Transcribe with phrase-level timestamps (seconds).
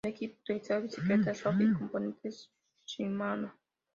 [0.03, 2.49] El equipo utiliza bicicletas Look y componentes
[2.87, 3.53] Shimano.